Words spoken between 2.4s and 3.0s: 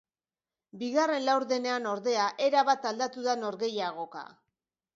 erabat